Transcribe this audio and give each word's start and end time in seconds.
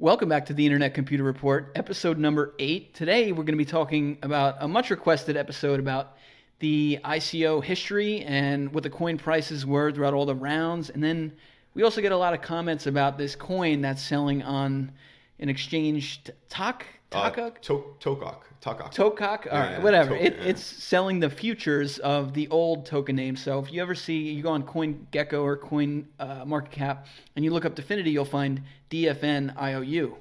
Welcome 0.00 0.30
back 0.30 0.46
to 0.46 0.54
the 0.54 0.64
Internet 0.64 0.94
Computer 0.94 1.22
Report, 1.22 1.72
episode 1.74 2.16
number 2.16 2.54
eight. 2.58 2.94
Today 2.94 3.32
we're 3.32 3.44
going 3.44 3.48
to 3.48 3.62
be 3.62 3.66
talking 3.66 4.16
about 4.22 4.56
a 4.60 4.66
much 4.66 4.88
requested 4.88 5.36
episode 5.36 5.78
about 5.78 6.16
the 6.58 6.98
ICO 7.04 7.62
history 7.62 8.22
and 8.22 8.72
what 8.72 8.82
the 8.82 8.88
coin 8.88 9.18
prices 9.18 9.66
were 9.66 9.92
throughout 9.92 10.14
all 10.14 10.24
the 10.24 10.34
rounds. 10.34 10.88
And 10.88 11.04
then 11.04 11.34
we 11.74 11.82
also 11.82 12.00
get 12.00 12.12
a 12.12 12.16
lot 12.16 12.32
of 12.32 12.40
comments 12.40 12.86
about 12.86 13.18
this 13.18 13.36
coin 13.36 13.82
that's 13.82 14.00
selling 14.00 14.42
on 14.42 14.92
an 15.40 15.48
exchange, 15.48 16.22
Tak, 16.48 16.86
Uh, 17.12 17.28
Takak? 17.30 17.60
to- 17.62 17.94
Tokok. 17.98 18.36
Tokok. 18.62 18.94
Tokak, 18.94 19.46
Yeah, 19.46 19.58
right, 19.60 19.70
yeah, 19.72 19.78
whatever. 19.82 20.10
to- 20.16 20.24
it, 20.24 20.36
yeah. 20.36 20.44
It's 20.50 20.62
selling 20.62 21.18
the 21.18 21.30
futures 21.30 21.98
of 21.98 22.34
the 22.34 22.46
old 22.48 22.84
token 22.86 23.16
name. 23.16 23.34
So 23.34 23.58
if 23.58 23.72
you 23.72 23.80
ever 23.82 23.94
see, 23.94 24.18
you 24.30 24.42
go 24.42 24.50
on 24.50 24.62
CoinGecko 24.62 25.42
or 25.42 25.56
Coin 25.56 26.06
uh, 26.20 26.44
Market 26.44 26.70
Cap, 26.70 27.06
and 27.34 27.44
you 27.44 27.50
look 27.52 27.64
up 27.64 27.74
Dfinity, 27.74 28.12
you'll 28.12 28.24
find 28.26 28.62
DFN 28.90 29.54
IOU, 29.60 30.14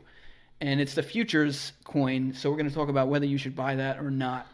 and 0.61 0.79
it's 0.79 0.95
the 0.95 1.03
futures 1.03 1.73
coin. 1.83 2.33
So 2.33 2.49
we're 2.49 2.55
going 2.58 2.70
to 2.70 2.73
talk 2.75 2.88
about 2.89 3.09
whether 3.09 3.25
you 3.25 3.38
should 3.38 3.55
buy 3.58 3.75
that 3.75 3.99
or 3.99 4.09
not. 4.09 4.47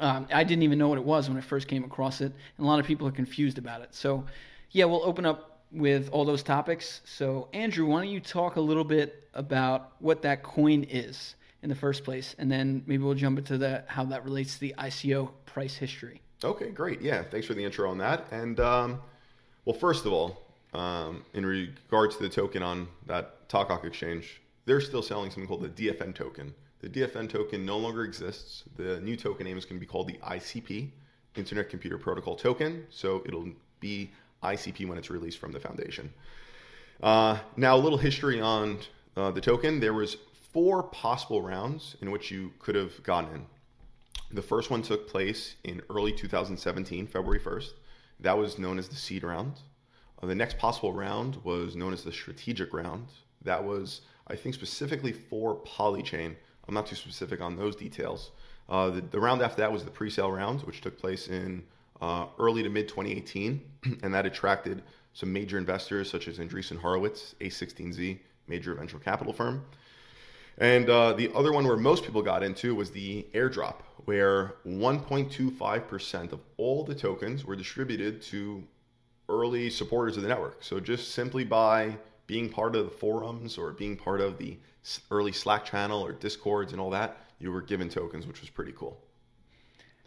Um, 0.00 0.26
I 0.32 0.42
didn't 0.42 0.64
even 0.64 0.76
know 0.78 0.88
what 0.88 0.98
it 0.98 1.04
was 1.04 1.28
when 1.28 1.38
I 1.38 1.40
first 1.40 1.68
came 1.68 1.84
across 1.84 2.20
it, 2.20 2.32
and 2.58 2.66
a 2.66 2.68
lot 2.68 2.80
of 2.80 2.84
people 2.86 3.06
are 3.06 3.12
confused 3.12 3.58
about 3.58 3.80
it. 3.80 3.94
So, 3.94 4.24
yeah, 4.72 4.86
we'll 4.86 5.04
open 5.04 5.24
up 5.24 5.53
with 5.74 6.08
all 6.10 6.24
those 6.24 6.42
topics. 6.42 7.00
So, 7.04 7.48
Andrew, 7.52 7.86
why 7.86 8.02
don't 8.02 8.12
you 8.12 8.20
talk 8.20 8.56
a 8.56 8.60
little 8.60 8.84
bit 8.84 9.28
about 9.34 9.92
what 9.98 10.22
that 10.22 10.42
coin 10.42 10.84
is 10.84 11.34
in 11.62 11.68
the 11.68 11.74
first 11.74 12.04
place, 12.04 12.34
and 12.38 12.50
then 12.50 12.82
maybe 12.86 13.02
we'll 13.02 13.14
jump 13.14 13.38
into 13.38 13.58
the 13.58 13.84
how 13.86 14.04
that 14.04 14.24
relates 14.24 14.54
to 14.54 14.60
the 14.60 14.74
ICO 14.78 15.30
price 15.46 15.74
history. 15.74 16.20
Okay, 16.42 16.70
great. 16.70 17.00
Yeah, 17.00 17.22
thanks 17.22 17.46
for 17.46 17.54
the 17.54 17.64
intro 17.64 17.90
on 17.90 17.98
that. 17.98 18.26
And 18.30 18.60
um, 18.60 19.00
well, 19.64 19.74
first 19.74 20.04
of 20.04 20.12
all, 20.12 20.42
um, 20.74 21.24
in 21.32 21.46
regards 21.46 22.16
to 22.16 22.22
the 22.22 22.28
token 22.28 22.62
on 22.62 22.88
that 23.06 23.48
Tokok 23.48 23.84
exchange, 23.84 24.42
they're 24.66 24.80
still 24.80 25.02
selling 25.02 25.30
something 25.30 25.46
called 25.46 25.62
the 25.62 25.90
DFN 25.90 26.14
token. 26.14 26.54
The 26.80 26.88
DFN 26.88 27.30
token 27.30 27.64
no 27.64 27.78
longer 27.78 28.04
exists. 28.04 28.64
The 28.76 29.00
new 29.00 29.16
token 29.16 29.46
name 29.46 29.56
is 29.56 29.64
going 29.64 29.76
to 29.76 29.80
be 29.80 29.86
called 29.86 30.08
the 30.08 30.18
ICP, 30.18 30.90
Internet 31.34 31.70
Computer 31.70 31.96
Protocol 31.96 32.36
Token. 32.36 32.86
So 32.90 33.22
it'll 33.24 33.48
be 33.80 34.10
ICP 34.44 34.86
when 34.86 34.98
it's 34.98 35.10
released 35.10 35.38
from 35.38 35.52
the 35.52 35.60
foundation. 35.60 36.12
Uh, 37.02 37.38
now, 37.56 37.76
a 37.76 37.78
little 37.78 37.98
history 37.98 38.40
on 38.40 38.78
uh, 39.16 39.30
the 39.30 39.40
token. 39.40 39.80
There 39.80 39.92
was 39.92 40.16
four 40.52 40.84
possible 40.84 41.42
rounds 41.42 41.96
in 42.00 42.10
which 42.10 42.30
you 42.30 42.52
could 42.60 42.74
have 42.74 43.02
gotten 43.02 43.34
in. 43.34 43.46
The 44.32 44.42
first 44.42 44.70
one 44.70 44.82
took 44.82 45.08
place 45.08 45.56
in 45.64 45.82
early 45.90 46.12
2017, 46.12 47.06
February 47.06 47.40
1st. 47.40 47.70
That 48.20 48.38
was 48.38 48.58
known 48.58 48.78
as 48.78 48.88
the 48.88 48.96
seed 48.96 49.24
round. 49.24 49.60
Uh, 50.22 50.26
the 50.26 50.34
next 50.34 50.58
possible 50.58 50.92
round 50.92 51.36
was 51.44 51.76
known 51.76 51.92
as 51.92 52.04
the 52.04 52.12
strategic 52.12 52.72
round. 52.72 53.08
That 53.42 53.64
was, 53.64 54.00
I 54.28 54.36
think, 54.36 54.54
specifically 54.54 55.12
for 55.12 55.56
Polychain. 55.64 56.34
I'm 56.66 56.74
not 56.74 56.86
too 56.86 56.96
specific 56.96 57.40
on 57.40 57.56
those 57.56 57.76
details. 57.76 58.30
Uh, 58.68 58.90
the, 58.90 59.00
the 59.02 59.20
round 59.20 59.42
after 59.42 59.60
that 59.60 59.72
was 59.72 59.84
the 59.84 59.90
pre-sale 59.90 60.32
round, 60.32 60.62
which 60.62 60.80
took 60.80 60.98
place 60.98 61.28
in 61.28 61.62
uh, 62.00 62.26
early 62.38 62.62
to 62.62 62.68
mid 62.68 62.88
2018, 62.88 63.60
and 64.02 64.14
that 64.14 64.26
attracted 64.26 64.82
some 65.12 65.32
major 65.32 65.58
investors 65.58 66.10
such 66.10 66.28
as 66.28 66.38
Andreessen 66.38 66.78
Horowitz, 66.78 67.34
A16Z, 67.40 68.18
major 68.48 68.74
venture 68.74 68.98
capital 68.98 69.32
firm. 69.32 69.64
And 70.58 70.88
uh, 70.88 71.14
the 71.14 71.32
other 71.34 71.52
one 71.52 71.66
where 71.66 71.76
most 71.76 72.04
people 72.04 72.22
got 72.22 72.42
into 72.42 72.74
was 72.74 72.90
the 72.90 73.26
airdrop, 73.34 73.76
where 74.04 74.54
1.25% 74.66 76.32
of 76.32 76.40
all 76.56 76.84
the 76.84 76.94
tokens 76.94 77.44
were 77.44 77.56
distributed 77.56 78.22
to 78.22 78.62
early 79.28 79.70
supporters 79.70 80.16
of 80.16 80.22
the 80.22 80.28
network. 80.28 80.62
So 80.62 80.78
just 80.78 81.12
simply 81.12 81.44
by 81.44 81.96
being 82.26 82.48
part 82.48 82.76
of 82.76 82.84
the 82.84 82.90
forums 82.90 83.58
or 83.58 83.72
being 83.72 83.96
part 83.96 84.20
of 84.20 84.38
the 84.38 84.58
early 85.10 85.32
Slack 85.32 85.64
channel 85.64 86.04
or 86.04 86.12
Discords 86.12 86.72
and 86.72 86.80
all 86.80 86.90
that, 86.90 87.16
you 87.38 87.50
were 87.50 87.62
given 87.62 87.88
tokens, 87.88 88.26
which 88.26 88.40
was 88.40 88.50
pretty 88.50 88.72
cool. 88.72 89.00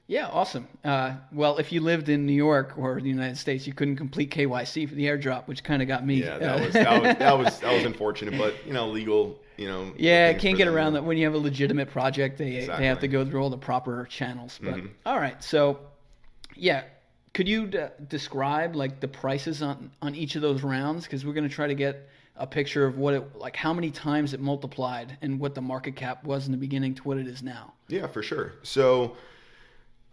Yeah, 0.07 0.27
awesome. 0.27 0.67
Uh, 0.85 1.15
well, 1.33 1.57
if 1.57 1.71
you 1.73 1.81
lived 1.81 2.07
in 2.07 2.25
New 2.25 2.31
York 2.33 2.75
or 2.77 3.01
the 3.01 3.09
United 3.09 3.37
States, 3.37 3.67
you 3.67 3.73
couldn't 3.73 3.97
complete 3.97 4.31
KYC 4.31 4.87
for 4.87 4.95
the 4.95 5.05
airdrop, 5.05 5.47
which 5.47 5.63
kind 5.63 5.81
of 5.81 5.87
got 5.89 6.05
me. 6.05 6.15
Yeah, 6.23 6.37
that 6.37 6.61
was 6.61 6.73
that 6.73 7.01
was 7.01 7.17
that 7.17 7.37
was 7.37 7.59
that 7.61 7.73
was 7.73 7.83
unfortunate, 7.83 8.37
but 8.37 8.55
you 8.65 8.71
know, 8.71 8.87
legal, 8.87 9.37
you 9.57 9.67
know. 9.67 9.91
Yeah, 9.97 10.31
can't 10.33 10.57
get 10.57 10.65
them. 10.65 10.75
around 10.75 10.93
that 10.93 11.03
when 11.03 11.17
you 11.17 11.25
have 11.25 11.33
a 11.33 11.37
legitimate 11.39 11.89
project. 11.91 12.37
They 12.37 12.51
they 12.51 12.65
have 12.65 12.77
Mm-hmm. 12.79 12.99
to 13.01 13.07
go 13.09 13.25
through 13.25 13.41
all 13.43 13.49
the 13.49 13.57
proper 13.57 14.05
channels. 14.09 14.57
But 14.63 14.79
all 15.05 15.19
right, 15.19 15.43
so 15.43 15.79
yeah, 16.55 16.83
could 17.33 17.49
you 17.49 17.67
d- 17.67 17.79
describe 18.07 18.77
like 18.77 19.01
the 19.01 19.09
prices 19.09 19.61
on 19.61 19.91
on 20.01 20.15
each 20.15 20.37
of 20.37 20.41
those 20.41 20.63
rounds? 20.63 21.03
Because 21.03 21.25
we're 21.25 21.33
going 21.33 21.49
to 21.49 21.53
try 21.53 21.67
to 21.67 21.75
get 21.75 22.07
a 22.37 22.47
picture 22.47 22.85
of 22.85 22.97
what 22.97 23.13
it 23.13 23.35
like, 23.35 23.57
how 23.57 23.73
many 23.73 23.91
times 23.91 24.33
it 24.33 24.39
multiplied, 24.39 25.17
and 25.21 25.37
what 25.37 25.53
the 25.53 25.61
market 25.61 25.97
cap 25.97 26.23
was 26.23 26.45
in 26.45 26.53
the 26.53 26.57
beginning 26.57 26.95
to 26.95 27.03
what 27.03 27.17
it 27.17 27.27
is 27.27 27.43
now. 27.43 27.73
Yeah, 27.89 28.07
for 28.07 28.23
sure. 28.23 28.53
So, 28.63 29.17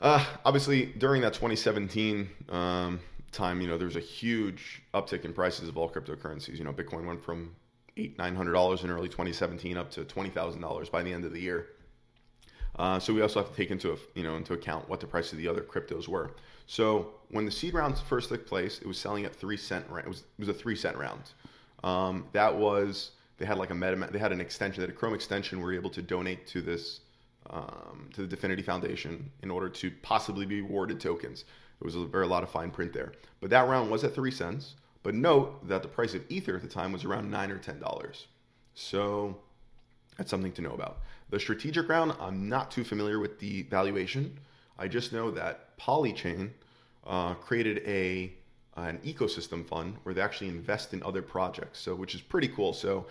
uh, 0.01 0.25
obviously, 0.45 0.87
during 0.87 1.23
that 1.23 1.35
2017 1.35 2.29
um, 2.49 3.01
time, 3.33 3.61
you 3.61 3.69
know, 3.69 3.79
there 3.79 3.87
was 3.87 3.97
a 3.97 4.01
huge 4.01 4.83
uptick 4.93 5.25
in 5.25 5.33
prices 5.33 5.69
of 5.69 5.77
all 5.77 5.91
cryptocurrencies. 5.91 6.59
You 6.59 6.65
know, 6.65 6.73
Bitcoin 6.73 7.07
went 7.07 7.23
from 7.23 7.55
eight, 7.97 8.19
nine 8.19 8.35
hundred 8.35 8.53
dollars 8.53 8.85
in 8.85 8.91
early 8.91 9.09
2017 9.09 9.77
up 9.77 9.91
to 9.93 10.05
twenty 10.05 10.31
thousand 10.31 10.61
dollars 10.61 10.89
by 10.89 11.03
the 11.03 11.13
end 11.13 11.25
of 11.25 11.33
the 11.33 11.41
year. 11.41 11.67
Uh, 12.77 12.99
so 12.99 13.15
we 13.15 13.23
also 13.23 13.41
have 13.41 13.51
to 13.51 13.57
take 13.57 13.71
into 13.71 13.97
you 14.15 14.23
know 14.23 14.37
into 14.37 14.53
account 14.53 14.89
what 14.89 15.01
the 15.01 15.07
price 15.07 15.33
of 15.33 15.39
the 15.39 15.49
other 15.49 15.61
cryptos 15.61 16.09
were. 16.09 16.35
So 16.67 17.15
when 17.31 17.45
the 17.45 17.51
seed 17.51 17.75
rounds 17.75 18.01
first 18.01 18.31
took 18.31 18.47
place, 18.47 18.79
it 18.79 18.87
was 18.87 18.99
selling 18.99 19.25
at 19.25 19.35
three 19.35 19.57
cent. 19.57 19.87
It 19.99 20.09
was 20.09 20.21
it 20.21 20.39
was 20.39 20.49
a 20.49 20.55
three 20.55 20.77
cent 20.77 20.97
round. 20.97 21.23
Um, 21.85 22.27
that 22.33 22.55
was 22.55 23.13
they 23.39 23.47
had 23.47 23.59
like 23.59 23.71
a 23.71 23.75
meta. 23.75 24.09
They 24.11 24.19
had 24.19 24.33
an 24.33 24.41
extension. 24.41 24.81
They 24.81 24.87
had 24.87 24.95
a 24.95 24.99
Chrome 24.99 25.15
extension. 25.15 25.59
where 25.59 25.67
were 25.67 25.75
able 25.75 25.91
to 25.91 26.03
donate 26.03 26.47
to 26.49 26.63
this 26.63 27.01
um, 27.51 28.09
to 28.15 28.27
the 28.27 28.37
Dfinity 28.37 28.65
Foundation 28.65 29.31
in 29.43 29.51
order 29.51 29.69
to 29.69 29.91
possibly 30.03 30.47
be 30.47 30.61
awarded 30.61 31.01
tokens. 31.01 31.45
There 31.81 31.87
was 31.87 31.97
a 31.97 32.05
very 32.07 32.27
lot 32.27 32.43
of 32.43 32.51
fine 32.51 32.71
print 32.71 32.93
there. 32.93 33.13
But 33.41 33.51
that 33.51 33.69
round 33.69 33.91
was 33.91 34.05
at 34.05 34.15
three 34.15 34.31
cents. 34.31 34.75
But 35.03 35.15
note 35.15 35.69
that 35.69 35.83
the 35.83 35.89
price 35.89 36.15
of 36.15 36.25
Ether 36.31 36.57
at 36.57 36.63
the 36.63 36.69
time 36.69 36.93
was 36.93 37.05
around 37.05 37.31
nine 37.31 37.51
or 37.51 37.59
ten 37.59 37.79
dollars. 37.79 38.27
So 38.75 39.37
that's 40.17 40.31
something 40.31 40.53
to 40.53 40.63
know 40.63 40.73
about. 40.73 41.01
The 41.31 41.39
strategic 41.39 41.89
round, 41.89 42.15
I'm 42.21 42.49
not 42.49 42.71
too 42.71 42.85
familiar 42.85 43.19
with 43.19 43.39
the 43.39 43.63
valuation. 43.65 44.39
I 44.79 44.89
just 44.89 45.13
know 45.13 45.31
that 45.33 45.77
Polychain 45.79 46.51
uh, 47.07 47.35
created 47.35 47.83
a 47.87 48.33
an 48.77 48.99
ecosystem 49.05 49.65
fund 49.65 49.97
where 50.03 50.15
they 50.15 50.21
actually 50.21 50.49
invest 50.49 50.95
in 50.95 51.03
other 51.03 51.23
projects. 51.23 51.79
So 51.81 51.95
which 51.95 52.15
is 52.15 52.21
pretty 52.21 52.49
cool. 52.49 52.73
So 52.73 53.07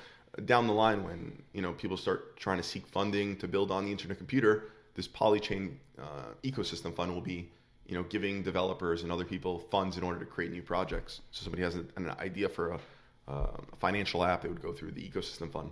down 0.46 0.68
the 0.68 0.74
line, 0.74 1.04
when 1.04 1.42
you 1.54 1.62
know 1.62 1.74
people 1.74 1.98
start 1.98 2.38
trying 2.38 2.58
to 2.58 2.64
seek 2.64 2.88
funding 2.88 3.38
to 3.38 3.48
build 3.48 3.72
on 3.72 3.86
the 3.86 3.92
internet 3.92 4.18
computer, 4.18 4.72
this 4.96 5.08
Polychain 5.08 5.76
uh, 6.00 6.34
ecosystem 6.44 6.94
fund 6.94 7.14
will 7.14 7.22
be 7.22 7.50
you 7.86 7.96
know 7.96 8.04
giving 8.04 8.42
developers 8.42 9.04
and 9.04 9.12
other 9.12 9.26
people 9.26 9.60
funds 9.60 9.98
in 9.98 10.04
order 10.04 10.20
to 10.20 10.26
create 10.26 10.52
new 10.52 10.62
projects. 10.62 11.22
So 11.32 11.44
somebody 11.44 11.64
has 11.64 11.76
an 11.76 12.12
idea 12.20 12.50
for 12.50 12.72
a, 12.72 12.80
uh, 13.28 13.48
a 13.72 13.76
financial 13.78 14.24
app, 14.24 14.44
it 14.46 14.50
would 14.50 14.62
go 14.62 14.74
through 14.74 14.92
the 14.92 15.08
ecosystem 15.08 15.52
fund. 15.52 15.72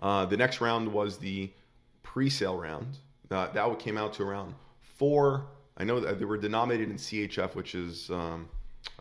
Uh, 0.00 0.26
the 0.26 0.36
next 0.36 0.60
round 0.60 0.92
was 0.92 1.18
the 1.18 1.50
pre-sale 2.02 2.58
round. 2.58 2.98
Uh, 3.30 3.50
that 3.52 3.78
came 3.78 3.96
out 3.96 4.12
to 4.14 4.22
around 4.22 4.54
four. 4.82 5.46
I 5.78 5.84
know 5.84 6.00
that 6.00 6.18
they 6.18 6.24
were 6.24 6.36
denominated 6.36 6.90
in 6.90 6.96
CHF, 6.96 7.54
which 7.54 7.74
is 7.74 8.10
um, 8.10 8.48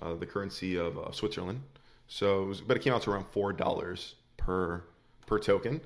uh, 0.01 0.13
the 0.15 0.25
currency 0.25 0.77
of 0.77 0.97
uh, 0.97 1.11
Switzerland. 1.11 1.61
So, 2.07 2.43
it 2.43 2.45
was, 2.45 2.61
but 2.61 2.77
it 2.77 2.83
came 2.83 2.93
out 2.93 3.01
to 3.03 3.11
around 3.11 3.27
four 3.27 3.51
dollars 3.51 4.15
per 4.45 4.83
per 5.25 5.39
token. 5.39 5.81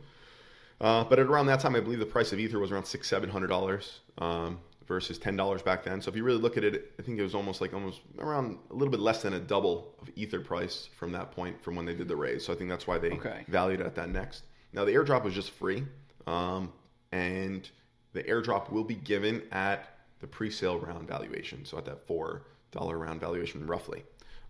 Uh, 0.81 1.03
but 1.03 1.19
at 1.19 1.25
around 1.27 1.47
that 1.47 1.59
time, 1.59 1.75
I 1.75 1.79
believe 1.81 1.99
the 1.99 2.05
price 2.05 2.31
of 2.31 2.39
Ether 2.39 2.59
was 2.59 2.71
around 2.71 2.85
six, 2.85 3.07
seven 3.07 3.29
hundred 3.29 3.47
dollars 3.47 3.99
um, 4.17 4.59
versus 4.87 5.17
ten 5.17 5.35
dollars 5.35 5.61
back 5.61 5.83
then. 5.83 6.01
So 6.01 6.09
if 6.09 6.15
you 6.15 6.23
really 6.23 6.39
look 6.41 6.57
at 6.57 6.63
it, 6.63 6.91
I 6.99 7.01
think 7.01 7.19
it 7.19 7.23
was 7.23 7.35
almost 7.35 7.61
like 7.61 7.73
almost 7.73 8.01
around 8.17 8.57
a 8.69 8.73
little 8.73 8.91
bit 8.91 8.99
less 9.01 9.21
than 9.21 9.33
a 9.33 9.39
double 9.39 9.93
of 10.01 10.09
Ether 10.15 10.39
price 10.39 10.89
from 10.97 11.11
that 11.13 11.31
point 11.31 11.61
from 11.61 11.75
when 11.75 11.85
they 11.85 11.95
did 11.95 12.07
the 12.07 12.15
raise. 12.15 12.45
So 12.45 12.53
I 12.53 12.55
think 12.55 12.69
that's 12.69 12.87
why 12.87 12.97
they 12.97 13.11
Okay. 13.11 13.43
valued 13.47 13.81
it 13.81 13.85
at 13.85 13.95
that 13.95 14.09
next. 14.09 14.43
Now 14.73 14.85
the 14.85 14.91
airdrop 14.93 15.23
was 15.23 15.33
just 15.33 15.51
free, 15.51 15.83
um, 16.27 16.71
and 17.11 17.67
the 18.13 18.23
airdrop 18.23 18.71
will 18.71 18.83
be 18.83 18.95
given 18.95 19.41
at 19.51 19.97
the 20.19 20.27
pre-sale 20.27 20.79
round 20.79 21.07
valuation, 21.07 21.65
so 21.65 21.77
at 21.77 21.85
that 21.85 22.05
four 22.07 22.43
dollar 22.71 22.97
round 22.97 23.19
valuation 23.19 23.65
roughly. 23.67 24.03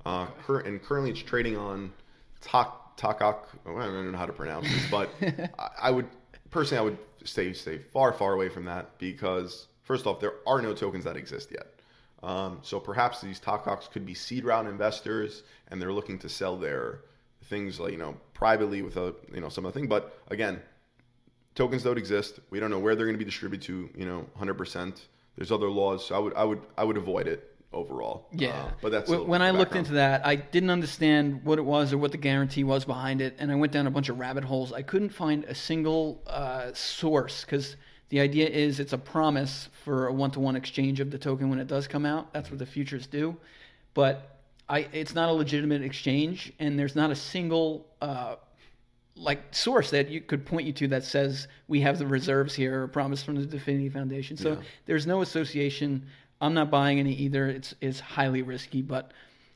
Uh, 0.06 0.28
cur- 0.46 0.60
and 0.62 0.82
currently 0.82 1.12
it's 1.12 1.22
trading 1.22 1.58
on 1.58 1.92
Tak 2.42 2.89
Takak. 3.00 3.46
I 3.66 3.70
don't 3.70 4.12
know 4.12 4.18
how 4.18 4.26
to 4.26 4.34
pronounce 4.34 4.68
this, 4.68 4.92
but 4.92 5.10
I, 5.82 5.90
would 5.90 6.08
personally 6.52 6.80
I 6.80 6.84
would 6.84 6.98
stay 7.24 7.54
stay 7.54 7.78
far 7.78 8.12
far 8.12 8.34
away 8.34 8.50
from 8.50 8.66
that 8.66 8.98
because 9.00 9.68
first 9.84 10.06
off 10.06 10.20
there 10.20 10.34
are 10.46 10.62
no 10.62 10.74
tokens 10.74 11.06
that 11.06 11.16
exist 11.16 11.50
yet. 11.52 11.68
Um, 12.22 12.60
so 12.62 12.80
perhaps 12.80 13.22
these 13.22 13.40
Takoks 13.40 13.90
could 13.90 14.06
be 14.06 14.14
seed 14.14 14.44
round 14.44 14.68
investors, 14.68 15.44
and 15.70 15.82
they're 15.82 15.94
looking 15.94 16.20
to 16.20 16.30
sell 16.30 16.58
their 16.58 17.02
things 17.46 17.80
like 17.80 17.94
you 17.94 17.98
know 17.98 18.18
privately 18.34 18.82
with 18.82 18.98
a 18.98 19.16
you 19.34 19.40
know 19.40 19.50
some 19.50 19.66
other 19.66 19.74
thing. 19.74 19.88
But 19.88 20.20
again, 20.28 20.60
tokens 21.56 21.84
don't 21.84 21.98
exist. 21.98 22.42
We 22.50 22.60
don't 22.60 22.70
know 22.70 22.80
where 22.80 22.96
they're 22.96 23.06
going 23.06 23.18
to 23.18 23.24
be 23.24 23.30
distributed 23.30 23.66
to. 23.68 23.90
You 23.98 24.06
know, 24.06 24.26
hundred 24.38 24.56
percent. 24.56 25.08
There's 25.38 25.54
other 25.54 25.70
laws, 25.70 26.06
so 26.06 26.16
I 26.16 26.20
would 26.20 26.34
I 26.34 26.44
would 26.44 26.62
I 26.78 26.84
would 26.84 26.98
avoid 26.98 27.28
it 27.28 27.56
overall. 27.72 28.28
Yeah, 28.32 28.50
Uh, 28.50 28.72
but 28.82 28.92
that's 28.92 29.10
when, 29.10 29.42
I 29.42 29.52
looked 29.52 29.76
into 29.76 29.94
that, 29.94 30.26
I 30.26 30.36
didn't 30.36 30.72
understand 30.72 31.44
what 31.44 31.60
it 31.60 31.66
was 31.66 31.94
or 31.94 31.98
what 31.98 32.12
the 32.12 32.18
guarantee 32.18 32.64
was 32.64 32.84
behind 32.86 33.22
it, 33.22 33.36
and 33.40 33.52
I 33.52 33.56
went 33.56 33.72
down 33.72 33.86
a 33.86 33.92
bunch 33.92 34.10
of 34.10 34.18
rabbit 34.20 34.44
holes. 34.44 34.74
I 34.74 34.82
couldn't 34.82 35.10
find 35.10 35.44
a 35.46 35.54
single 35.54 36.22
uh, 36.26 36.74
source 36.74 37.46
because 37.46 37.76
the 38.10 38.20
idea 38.22 38.48
is 38.50 38.80
it's 38.80 38.94
a 38.94 38.98
promise 38.98 39.70
for 39.84 40.08
a 40.08 40.14
one-to-one 40.14 40.56
exchange 40.56 41.00
of 41.00 41.12
the 41.12 41.20
token 41.20 41.50
when 41.50 41.60
it 41.60 41.68
does 41.68 41.88
come 41.88 42.06
out. 42.06 42.34
That's 42.34 42.50
what 42.50 42.58
the 42.58 42.66
futures 42.66 43.06
do, 43.06 43.38
but 43.94 44.40
I 44.68 44.88
it's 44.92 45.14
not 45.14 45.30
a 45.30 45.34
legitimate 45.34 45.84
exchange, 45.84 46.52
and 46.60 46.78
there's 46.78 46.96
not 46.96 47.12
a 47.12 47.16
single. 47.16 47.86
Uh, 48.02 48.36
like 49.16 49.54
source 49.54 49.90
that 49.90 50.08
you 50.08 50.22
could 50.22 50.46
point 50.46 50.66
you 50.66 50.72
to 50.72 50.88
that 50.88 51.04
says 51.04 51.50
we 51.68 51.82
have 51.82 52.00
the 52.00 52.08
reserves 52.08 52.54
here, 52.56 52.84
a 52.84 52.88
promise 52.88 53.22
from 53.22 53.36
the 53.36 53.46
Dfinity 53.58 53.92
Foundation. 53.92 54.38
So 54.38 54.52
Yeah. 54.52 54.56
there's 54.86 55.06
no 55.06 55.22
association. 55.22 56.06
I'm 56.42 56.54
not 56.54 56.72
buying 56.72 57.00
any 57.00 57.14
either. 57.14 57.48
It's 57.48 57.76
it's 57.82 58.00
highly 58.00 58.42
risky, 58.42 58.82
but 58.82 59.12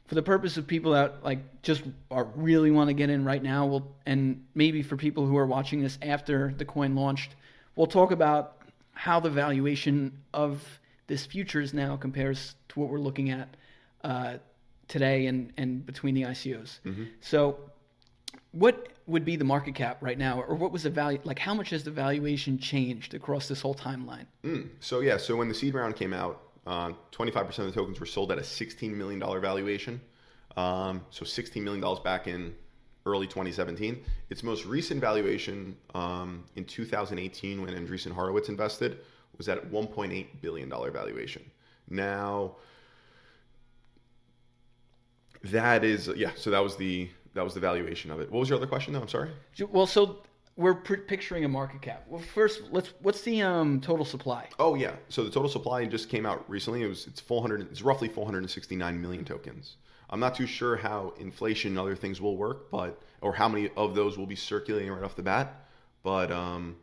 for 0.06 0.16
the 0.16 0.22
purpose 0.22 0.58
of 0.58 0.68
people 0.68 0.92
that 0.92 1.24
like 1.24 1.62
just 1.62 1.84
are 2.12 2.26
really 2.36 2.72
want 2.72 2.90
to 2.90 2.94
get 2.94 3.10
in 3.10 3.24
right 3.24 3.42
now, 3.42 3.66
we'll 3.66 3.88
and 4.06 4.46
maybe 4.54 4.84
for 4.84 4.98
people 4.98 5.26
who 5.26 5.38
are 5.38 5.46
watching 5.46 5.82
this 5.82 5.98
after 6.02 6.54
the 6.58 6.66
coin 6.66 6.96
launched, 6.96 7.36
we'll 7.76 7.88
talk 7.88 8.12
about 8.12 8.58
how 8.94 9.20
the 9.20 9.30
valuation 9.30 10.12
of 10.34 10.62
this 11.08 11.26
futures 11.26 11.74
now 11.74 11.96
compares 11.96 12.56
to 12.70 12.80
what 12.80 12.90
we're 12.90 13.00
looking 13.00 13.30
at 13.30 13.56
uh, 14.04 14.36
today 14.88 15.28
and 15.28 15.54
and 15.58 15.86
between 15.86 16.16
the 16.16 16.24
ICOs. 16.24 16.80
So 17.22 17.58
what 18.52 18.90
would 19.08 19.26
be 19.26 19.36
the 19.36 19.44
market 19.44 19.76
cap 19.76 19.98
right 20.02 20.18
now 20.18 20.42
or 20.42 20.56
what 20.56 20.72
was 20.72 20.84
the 20.84 20.90
value 20.90 21.20
like 21.24 21.40
how 21.40 21.54
much 21.54 21.72
has 21.72 21.84
the 21.84 21.92
valuation 21.92 22.58
changed 22.58 23.14
across 23.14 23.48
this 23.48 23.60
whole 23.62 23.76
timeline 23.76 24.26
Mm. 24.44 24.70
So 24.80 25.00
yeah, 25.00 25.18
so 25.18 25.36
when 25.36 25.48
the 25.48 25.54
seed 25.54 25.74
round 25.74 25.96
came 25.96 26.14
out, 26.14 26.42
uh, 26.66 26.92
25% 27.12 27.60
of 27.60 27.66
the 27.66 27.72
tokens 27.72 28.00
were 28.00 28.06
sold 28.06 28.32
at 28.32 28.38
a 28.38 28.42
$16 28.42 28.94
million 28.94 29.20
valuation. 29.20 30.00
Um, 30.56 31.02
so 31.10 31.26
$16 31.26 31.62
million 31.62 31.84
back 32.04 32.28
in 32.28 32.54
early 33.06 33.28
2017. 33.28 34.04
Its 34.30 34.44
most 34.44 34.66
recent 34.66 35.02
valuation 35.02 35.76
um, 35.94 36.46
in 36.56 36.66
2018, 36.66 37.62
when 37.62 37.74
Andreessen 37.74 38.12
Horowitz 38.12 38.50
invested, 38.50 39.00
was 39.38 39.50
at 39.50 39.72
1.8 39.72 40.26
billion 40.42 40.70
dollar 40.70 40.92
valuation. 40.92 41.44
Now, 41.90 42.56
that 45.44 45.84
is 45.84 46.10
yeah. 46.16 46.32
So 46.36 46.50
that 46.52 46.64
was 46.64 46.78
the 46.78 47.10
that 47.34 47.44
was 47.44 47.54
the 47.54 47.60
valuation 47.60 48.12
of 48.12 48.22
it. 48.22 48.32
What 48.32 48.40
was 48.40 48.50
your 48.50 48.58
other 48.58 48.68
question? 48.68 48.94
though? 48.94 49.02
I'm 49.02 49.08
sorry. 49.08 49.32
well 49.70 49.88
so 49.88 50.20
we're 50.56 50.76
picturing 50.76 51.44
a 51.46 51.48
market 51.48 51.82
cap 51.82 52.04
well 52.08 52.22
first 52.22 52.62
let's 52.72 52.94
what's 53.02 53.22
the 53.24 53.42
um 53.42 53.82
total 53.82 54.06
supply 54.06 54.48
Oh 54.60 54.76
yeah. 54.76 54.94
So 55.10 55.24
the 55.24 55.32
total 55.32 55.50
supply 55.50 55.86
just 55.86 56.10
came 56.10 56.26
out 56.26 56.48
recently. 56.50 56.84
It 56.84 56.88
was 56.88 57.08
it's 57.08 57.20
400. 57.20 57.62
It's 57.72 57.82
roughly 57.82 58.08
469 58.08 59.02
million 59.02 59.26
tokens. 59.26 59.78
I'm 60.10 60.20
not 60.20 60.36
too 60.36 60.46
sure 60.46 60.76
how 60.76 61.14
inflation 61.20 61.72
and 61.72 61.80
other 61.80 61.96
things 61.96 62.22
will 62.22 62.38
work, 62.38 62.70
but 62.70 63.02
or 63.22 63.34
how 63.34 63.50
many 63.50 63.70
of 63.76 63.96
those 63.96 64.18
will 64.18 64.28
be 64.28 64.36
circulating 64.36 64.92
right 64.92 65.04
off 65.04 65.16
the 65.16 65.24
bat. 65.24 65.66
But 66.04 66.32
um, 66.32 66.76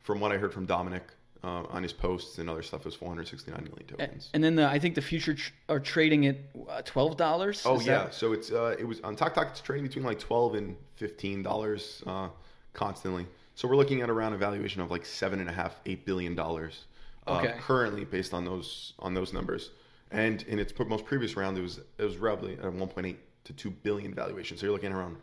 from 0.00 0.18
what 0.20 0.32
I 0.32 0.36
heard 0.38 0.52
from 0.52 0.66
Dominic 0.66 1.04
uh, 1.44 1.62
on 1.70 1.82
his 1.84 1.92
posts 1.92 2.38
and 2.38 2.50
other 2.50 2.62
stuff, 2.62 2.80
it 2.80 2.86
was 2.86 2.94
469 2.96 3.62
million 3.64 3.86
tokens. 3.86 4.30
and 4.34 4.42
then 4.42 4.54
the, 4.56 4.66
i 4.66 4.78
think 4.78 4.94
the 4.94 5.02
future 5.02 5.34
tr- 5.34 5.50
are 5.68 5.80
trading 5.80 6.26
at 6.26 6.36
uh, 6.68 6.82
$12 6.82 7.62
Oh 7.66 7.76
Is 7.76 7.86
yeah, 7.86 8.04
that- 8.04 8.14
so 8.14 8.32
it's 8.32 8.50
uh, 8.50 8.74
it 8.78 8.84
was 8.84 9.00
on 9.02 9.14
Tok 9.14 9.34
Tok. 9.34 9.48
It's 9.50 9.60
trading 9.60 9.86
between 9.86 10.04
like 10.04 10.18
twelve 10.18 10.54
and 10.54 10.76
fifteen 10.94 11.42
dollars 11.42 12.02
uh, 12.06 12.28
constantly. 12.72 13.26
So 13.54 13.68
we're 13.68 13.76
looking 13.76 14.00
at 14.00 14.10
around 14.10 14.32
a 14.32 14.38
valuation 14.38 14.80
of 14.80 14.90
like 14.90 15.04
seven 15.04 15.40
and 15.40 15.48
a 15.48 15.52
half, 15.52 15.78
eight 15.86 16.04
billion 16.04 16.34
dollars 16.34 16.86
uh, 17.26 17.32
Okay. 17.38 17.54
currently 17.60 18.04
based 18.04 18.34
on 18.34 18.44
those 18.44 18.94
on 18.98 19.14
those 19.14 19.32
numbers. 19.32 19.70
And 20.10 20.42
in 20.42 20.58
its 20.58 20.72
most 20.78 21.04
previous 21.04 21.36
round, 21.36 21.56
it 21.58 21.62
was 21.62 21.78
it 21.98 22.04
was 22.04 22.16
roughly 22.16 22.54
at 22.58 22.64
a 22.64 22.70
one 22.70 22.88
point 22.88 23.06
eight 23.06 23.20
to 23.44 23.52
two 23.52 23.70
billion 23.70 24.14
valuation. 24.14 24.56
So 24.56 24.66
you're 24.66 24.72
looking 24.72 24.90
at 24.92 24.96
around 24.96 25.16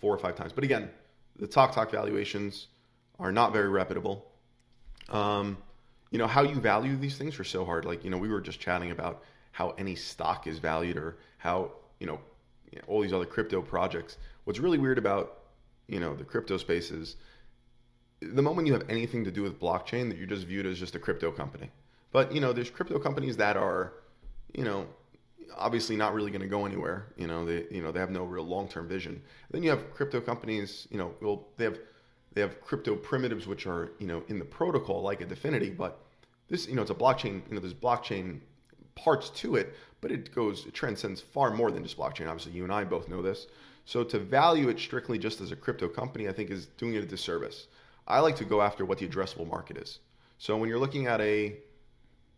four 0.00 0.14
or 0.14 0.18
five 0.18 0.36
times. 0.36 0.52
But 0.52 0.64
again, 0.64 0.90
the 1.38 1.46
talk 1.46 1.72
talk 1.72 1.90
valuations 1.90 2.68
are 3.18 3.32
not 3.32 3.52
very 3.52 3.68
reputable. 3.68 4.26
Um, 5.08 5.58
you 6.10 6.18
know 6.18 6.26
how 6.26 6.42
you 6.42 6.54
value 6.54 6.96
these 6.96 7.18
things 7.18 7.38
are 7.38 7.44
so 7.44 7.64
hard. 7.64 7.84
Like 7.84 8.04
you 8.04 8.10
know, 8.10 8.18
we 8.18 8.28
were 8.28 8.40
just 8.40 8.60
chatting 8.60 8.90
about 8.90 9.22
how 9.52 9.70
any 9.78 9.94
stock 9.94 10.46
is 10.46 10.58
valued, 10.58 10.96
or 10.96 11.16
how 11.38 11.72
you 11.98 12.06
know, 12.06 12.20
all 12.86 13.00
these 13.00 13.12
other 13.12 13.24
crypto 13.24 13.60
projects. 13.60 14.18
What's 14.44 14.60
really 14.60 14.78
weird 14.78 14.98
about 14.98 15.37
you 15.88 16.00
know 16.00 16.14
the 16.14 16.24
crypto 16.24 16.56
spaces, 16.56 17.16
the 18.20 18.42
moment 18.42 18.66
you 18.66 18.72
have 18.72 18.88
anything 18.88 19.24
to 19.24 19.30
do 19.30 19.42
with 19.42 19.58
blockchain, 19.58 20.08
that 20.08 20.18
you're 20.18 20.26
just 20.26 20.46
viewed 20.46 20.66
as 20.66 20.78
just 20.78 20.94
a 20.94 20.98
crypto 20.98 21.30
company. 21.30 21.70
But 22.12 22.32
you 22.32 22.40
know, 22.40 22.52
there's 22.52 22.70
crypto 22.70 22.98
companies 22.98 23.36
that 23.36 23.56
are, 23.56 23.94
you 24.54 24.64
know, 24.64 24.86
obviously 25.56 25.96
not 25.96 26.14
really 26.14 26.30
going 26.30 26.42
to 26.42 26.48
go 26.48 26.66
anywhere. 26.66 27.12
You 27.16 27.26
know, 27.26 27.44
they 27.44 27.66
you 27.70 27.82
know 27.82 27.92
they 27.92 28.00
have 28.00 28.10
no 28.10 28.24
real 28.24 28.44
long 28.44 28.68
term 28.68 28.88
vision. 28.88 29.22
Then 29.50 29.62
you 29.62 29.70
have 29.70 29.92
crypto 29.94 30.20
companies. 30.20 30.86
You 30.90 30.98
know, 30.98 31.14
well 31.20 31.48
they 31.56 31.64
have 31.64 31.78
they 32.34 32.40
have 32.40 32.60
crypto 32.60 32.94
primitives 32.94 33.46
which 33.46 33.66
are 33.66 33.92
you 33.98 34.06
know 34.06 34.22
in 34.28 34.38
the 34.38 34.44
protocol 34.44 35.02
like 35.02 35.20
a 35.20 35.26
Dfinity, 35.26 35.76
but 35.76 36.00
this 36.48 36.66
you 36.66 36.74
know 36.74 36.82
it's 36.82 36.90
a 36.90 36.94
blockchain. 36.94 37.42
You 37.48 37.54
know, 37.54 37.60
there's 37.60 37.74
blockchain 37.74 38.40
parts 38.94 39.30
to 39.30 39.56
it, 39.56 39.76
but 40.00 40.10
it 40.10 40.34
goes 40.34 40.66
it 40.66 40.74
transcends 40.74 41.20
far 41.20 41.50
more 41.52 41.70
than 41.70 41.82
just 41.82 41.96
blockchain. 41.96 42.28
Obviously, 42.28 42.52
you 42.52 42.64
and 42.64 42.72
I 42.72 42.84
both 42.84 43.08
know 43.08 43.22
this. 43.22 43.46
So 43.88 44.04
to 44.04 44.18
value 44.18 44.68
it 44.68 44.78
strictly 44.78 45.18
just 45.18 45.40
as 45.40 45.50
a 45.50 45.56
crypto 45.56 45.88
company, 45.88 46.28
I 46.28 46.32
think 46.32 46.50
is 46.50 46.66
doing 46.66 46.92
it 46.92 47.02
a 47.02 47.06
disservice. 47.06 47.68
I 48.06 48.20
like 48.20 48.36
to 48.36 48.44
go 48.44 48.60
after 48.60 48.84
what 48.84 48.98
the 48.98 49.08
addressable 49.08 49.48
market 49.48 49.78
is. 49.78 50.00
So 50.36 50.58
when 50.58 50.68
you're 50.68 50.78
looking 50.78 51.06
at 51.06 51.22
a 51.22 51.56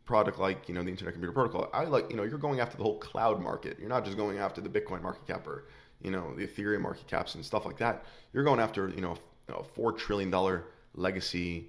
product 0.05 0.39
like 0.39 0.69
you 0.69 0.75
know 0.77 0.85
the 0.85 0.91
Internet 0.91 1.15
Computer 1.15 1.33
Protocol, 1.33 1.69
I 1.75 1.87
like 1.87 2.09
you 2.09 2.17
know 2.17 2.23
you're 2.23 2.39
going 2.39 2.61
after 2.61 2.77
the 2.77 2.85
whole 2.85 3.01
cloud 3.01 3.43
market. 3.43 3.81
You're 3.81 3.89
not 3.89 4.05
just 4.05 4.17
going 4.17 4.39
after 4.39 4.61
the 4.61 4.69
Bitcoin 4.69 5.03
market 5.03 5.27
cap 5.27 5.45
or 5.49 5.65
you 6.01 6.13
know 6.13 6.33
the 6.37 6.47
Ethereum 6.47 6.83
market 6.83 7.09
caps 7.09 7.35
and 7.35 7.45
stuff 7.45 7.67
like 7.67 7.79
that. 7.79 8.05
You're 8.33 8.45
going 8.45 8.61
after 8.61 8.89
you 8.91 9.01
know 9.01 9.17
a 9.49 9.65
four 9.65 9.91
trillion 9.91 10.31
dollar 10.31 10.67
legacy 10.95 11.67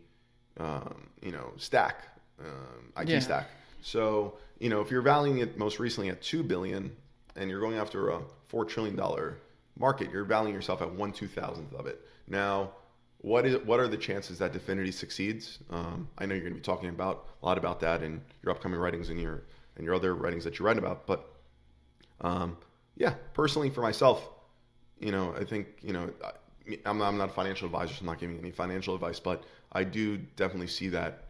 um, 0.60 1.08
you 1.24 1.32
know 1.32 1.54
stack 1.58 2.04
um, 2.40 2.94
IT 2.98 3.10
Yeah. 3.10 3.18
stack. 3.20 3.48
So 3.82 4.38
you 4.60 4.70
know 4.70 4.80
if 4.82 4.92
you're 4.92 5.02
valuing 5.02 5.40
it 5.40 5.58
most 5.58 5.80
recently 5.80 6.10
at 6.10 6.22
two 6.22 6.44
billion 6.44 6.96
and 7.36 7.50
you're 7.50 7.62
going 7.62 7.78
after 7.78 8.10
a 8.10 8.22
four 8.46 8.64
trillion 8.64 8.96
dollar 8.96 9.38
market, 9.78 10.12
you're 10.12 10.26
valuing 10.26 10.54
yourself 10.54 10.82
at 10.82 10.92
one 10.92 11.12
two 11.12 11.28
thousandth 11.28 11.74
of 11.74 11.88
it. 11.88 12.02
Now 12.28 12.72
what 13.22 13.46
is 13.46 13.58
what 13.66 13.80
are 13.80 13.88
the 13.88 13.98
chances 13.98 14.40
that 14.40 14.52
Dfinity 14.54 14.94
succeeds? 14.94 15.60
Um, 15.70 16.10
I 16.18 16.26
know 16.26 16.34
you're 16.34 16.44
going 16.44 16.54
to 16.54 16.60
be 16.60 16.64
talking 16.64 16.90
about 16.90 17.28
a 17.42 17.46
lot 17.46 17.58
about 17.58 17.80
that 17.82 18.02
in 18.02 18.22
your 18.44 18.52
upcoming 18.52 18.80
writings 18.80 19.10
and 19.10 19.20
your 19.22 19.44
and 19.76 19.86
your 19.86 19.94
other 19.96 20.16
writings 20.16 20.44
that 20.44 20.58
you 20.60 20.66
write 20.66 20.78
about. 20.78 21.06
But 21.06 21.30
um, 22.22 22.58
yeah, 22.96 23.14
personally 23.34 23.70
for 23.70 23.82
myself, 23.82 24.28
you 25.00 25.12
know, 25.12 25.36
I 25.40 25.44
think 25.44 25.68
you 25.82 25.94
know, 25.94 26.10
I- 26.24 26.32
I'm 26.86 27.02
I'm 27.02 27.18
not 27.18 27.30
a 27.30 27.34
financial 27.34 27.66
advisor, 27.68 27.94
so 27.94 28.00
I'm 28.02 28.08
not 28.08 28.20
giving 28.20 28.40
any 28.40 28.52
financial 28.52 28.96
advice, 28.96 29.20
but 29.20 29.44
I 29.72 29.84
do 29.84 30.18
definitely 30.18 30.68
see 30.68 30.90
that 30.90 31.26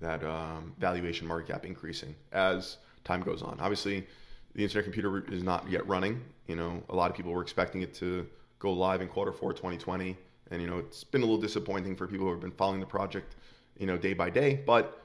that 0.00 0.24
um, 0.24 0.74
valuation 0.78 1.26
market 1.26 1.52
cap 1.52 1.64
increasing 1.64 2.14
as 2.32 2.78
time 3.04 3.22
goes 3.22 3.42
on. 3.42 3.58
Obviously, 3.60 4.06
the 4.54 4.62
Internet 4.62 4.84
Computer 4.84 5.24
is 5.32 5.42
not 5.42 5.68
yet 5.70 5.86
running. 5.86 6.22
You 6.46 6.56
know, 6.56 6.82
a 6.88 6.94
lot 6.94 7.10
of 7.10 7.16
people 7.16 7.32
were 7.32 7.42
expecting 7.42 7.82
it 7.82 7.94
to 7.94 8.26
go 8.58 8.72
live 8.72 9.00
in 9.00 9.08
quarter 9.08 9.32
four 9.32 9.52
2020, 9.52 10.16
and 10.50 10.62
you 10.62 10.68
know, 10.68 10.78
it's 10.78 11.04
been 11.04 11.22
a 11.22 11.24
little 11.24 11.40
disappointing 11.40 11.96
for 11.96 12.06
people 12.06 12.26
who 12.26 12.32
have 12.32 12.40
been 12.40 12.52
following 12.52 12.80
the 12.80 12.86
project, 12.86 13.36
you 13.78 13.86
know, 13.86 13.96
day 13.96 14.14
by 14.14 14.30
day. 14.30 14.60
But 14.64 15.00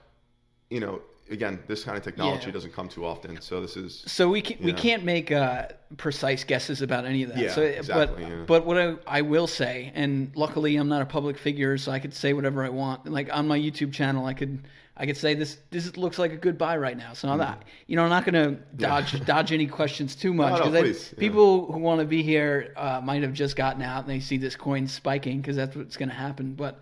you 0.69 0.79
know, 0.79 1.01
again, 1.31 1.59
this 1.67 1.83
kind 1.83 1.97
of 1.97 2.03
technology 2.03 2.47
Yeah. 2.47 2.51
doesn't 2.51 2.73
come 2.73 2.89
too 2.89 3.05
often, 3.05 3.41
so 3.41 3.61
this 3.61 3.75
is 3.75 4.03
So 4.05 4.29
we 4.29 4.41
can, 4.41 4.63
we 4.63 4.73
can't 4.73 5.03
make 5.03 5.31
uh, 5.31 5.67
precise 5.97 6.43
guesses 6.43 6.81
about 6.81 7.05
any 7.05 7.23
of 7.23 7.29
that. 7.29 7.37
Yeah, 7.39 7.51
so, 7.51 7.61
exactly, 7.63 8.23
But 8.23 8.29
yeah. 8.29 8.43
but 8.45 8.65
what 8.65 8.77
I, 8.77 8.95
I 9.07 9.21
will 9.21 9.47
say, 9.47 9.91
and 9.95 10.31
luckily 10.35 10.75
I'm 10.75 10.89
not 10.89 11.01
a 11.01 11.05
public 11.05 11.37
figure, 11.37 11.77
so 11.77 11.91
I 11.91 11.99
could 11.99 12.13
say 12.13 12.33
whatever 12.33 12.63
I 12.63 12.69
want. 12.69 13.07
Like 13.09 13.33
on 13.35 13.47
my 13.47 13.57
YouTube 13.57 13.93
channel, 13.93 14.25
I 14.25 14.33
could 14.33 14.59
I 14.99 15.05
could 15.05 15.17
say 15.17 15.33
this 15.33 15.57
this 15.71 15.95
looks 15.95 16.19
like 16.19 16.33
a 16.33 16.37
good 16.37 16.57
buy 16.57 16.75
right 16.77 16.97
now. 16.97 17.13
So 17.13 17.29
I'm 17.29 17.37
not 17.37 17.63
you 17.87 17.95
know 17.95 18.03
I'm 18.03 18.09
not 18.09 18.25
going 18.25 18.33
to 18.33 18.61
dodge 18.75 19.25
dodge 19.25 19.51
any 19.53 19.65
questions 19.67 20.15
too 20.15 20.33
much 20.33 20.53
Mm. 20.61 20.65
no, 20.65 20.71
because 20.71 20.81
please, 20.81 21.13
yeah. 21.13 21.19
people 21.19 21.71
who 21.71 21.79
want 21.79 21.99
to 22.01 22.05
be 22.05 22.21
here 22.21 22.73
uh, 22.75 22.99
might 23.01 23.23
have 23.23 23.33
just 23.33 23.55
gotten 23.55 23.81
out 23.81 24.01
and 24.03 24.09
they 24.09 24.19
see 24.19 24.37
this 24.37 24.55
coin 24.55 24.87
spiking 24.87 25.39
because 25.41 25.55
that's 25.55 25.75
what's 25.75 25.97
going 25.97 26.09
to 26.09 26.15
happen. 26.15 26.53
But 26.53 26.79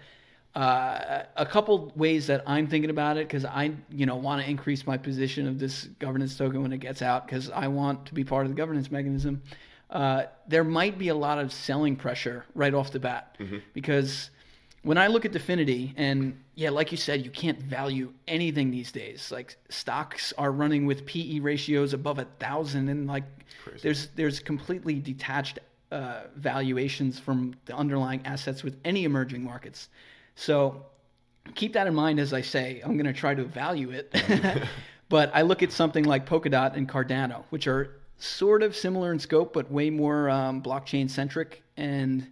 uh, 0.56 1.24
a 1.36 1.46
couple 1.46 1.92
ways 1.96 2.26
that 2.28 2.44
I'm 2.48 2.68
thinking 2.68 2.90
about 2.90 3.18
it 3.18 3.28
because 3.28 3.46
I, 3.46 3.74
you 3.92 4.08
know, 4.08 4.16
want 4.16 4.42
to 4.44 4.50
increase 4.50 4.88
my 4.88 4.98
position 4.98 5.48
of 5.48 5.60
this 5.60 5.84
governance 6.00 6.36
token 6.36 6.64
when 6.64 6.74
it 6.74 6.80
gets 6.80 7.04
out 7.04 7.28
because 7.28 7.52
I 7.52 7.68
want 7.68 8.08
to 8.08 8.16
be 8.16 8.24
part 8.24 8.46
of 8.46 8.52
the 8.52 8.56
governance 8.56 8.90
mechanism. 8.90 9.44
Uh, 9.92 10.24
there 10.48 10.64
might 10.64 10.98
be 10.98 11.10
a 11.10 11.16
lot 11.16 11.38
of 11.38 11.54
selling 11.54 11.96
pressure 11.96 12.44
right 12.56 12.74
off 12.74 12.92
the 12.92 13.00
bat 13.00 13.38
because 13.74 14.32
when 14.88 14.98
I 14.98 15.08
look 15.08 15.26
at 15.26 15.32
Dfinity, 15.32 15.94
and 15.98 16.40
yeah, 16.56 16.70
like 16.70 16.92
you 16.92 16.98
said, 16.98 17.24
you 17.24 17.32
can't 17.32 17.62
value 17.62 18.14
anything 18.28 18.72
these 18.72 18.92
days. 18.92 19.32
Like 19.32 19.58
stocks 19.70 20.34
are 20.38 20.52
running 20.52 20.86
with 20.86 21.06
PE 21.06 21.40
ratios 21.40 21.94
above 21.94 22.20
a 22.20 22.26
thousand, 22.40 22.90
and 22.90 23.08
like 23.08 23.24
Crazy. 23.64 23.80
there's 23.84 24.08
there's 24.16 24.40
completely 24.40 24.96
detached 24.96 25.60
uh, 25.92 26.24
valuations 26.36 27.20
from 27.20 27.56
the 27.66 27.76
underlying 27.76 28.26
assets 28.26 28.64
with 28.64 28.78
any 28.86 29.04
emerging 29.04 29.44
markets. 29.44 29.90
So 30.36 30.86
keep 31.56 31.74
that 31.74 31.88
in 31.88 31.94
mind 31.94 32.20
as 32.20 32.34
I 32.34 32.42
say. 32.42 32.82
I'm 32.84 32.94
going 32.94 33.06
to 33.06 33.20
try 33.20 33.36
to 33.36 33.44
value 33.44 33.92
it. 33.92 34.14
But 35.10 35.32
I 35.34 35.44
look 35.44 35.64
at 35.64 35.72
something 35.72 36.04
like 36.04 36.26
Polkadot 36.26 36.76
and 36.76 36.88
Cardano, 36.88 37.44
which 37.50 37.68
are 37.68 37.96
sort 38.18 38.62
of 38.64 38.76
similar 38.76 39.12
in 39.12 39.20
scope, 39.20 39.54
but 39.54 39.72
way 39.72 39.90
more 39.90 40.30
um, 40.30 40.62
blockchain 40.62 41.10
centric 41.10 41.64
and 41.78 42.28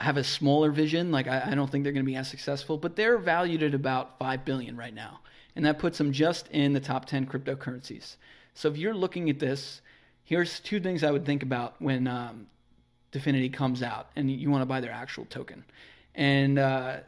have 0.00 0.16
a 0.16 0.24
smaller 0.24 0.70
vision. 0.70 1.12
Like 1.12 1.28
I, 1.28 1.50
I 1.50 1.54
don't 1.54 1.70
think 1.70 1.84
they're 1.84 1.92
going 1.92 2.04
to 2.04 2.10
be 2.10 2.16
as 2.16 2.28
successful, 2.28 2.78
but 2.78 2.96
they're 2.96 3.18
valued 3.18 3.62
at 3.62 3.74
about 3.74 4.18
five 4.18 4.44
billion 4.44 4.76
right 4.76 4.94
now, 4.94 5.20
and 5.54 5.64
that 5.64 5.78
puts 5.78 5.98
them 5.98 6.12
just 6.12 6.48
in 6.48 6.72
the 6.72 6.80
top 6.80 7.04
ten 7.04 7.26
cryptocurrencies. 7.26 8.16
So 8.54 8.68
if 8.68 8.76
you're 8.76 8.94
looking 8.94 9.30
at 9.30 9.38
this, 9.38 9.80
here's 10.24 10.60
two 10.60 10.80
things 10.80 11.04
I 11.04 11.10
would 11.10 11.24
think 11.24 11.42
about 11.42 11.80
when 11.80 12.06
um, 12.06 12.46
Dfinity 13.12 13.52
comes 13.52 13.82
out 13.82 14.10
and 14.16 14.30
you 14.30 14.50
want 14.50 14.62
to 14.62 14.66
buy 14.66 14.80
their 14.80 14.92
actual 14.92 15.24
token. 15.26 15.64
And 16.14 16.58
uh, 16.58 16.98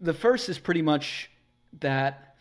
the 0.00 0.14
first 0.14 0.48
is 0.48 0.58
pretty 0.58 0.82
much 0.82 1.30
that 1.80 2.36